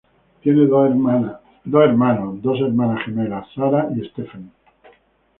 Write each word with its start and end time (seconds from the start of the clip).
Tiene 0.41 0.65
dos 0.65 0.89
hermanos, 0.89 1.35
dos 2.41 2.59
hermanas 2.59 3.05
gemelas, 3.05 3.45
Sarah 3.53 3.87
y 3.95 4.03
Stephanie. 4.09 4.49